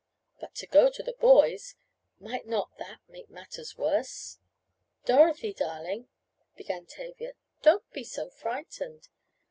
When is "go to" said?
0.65-1.03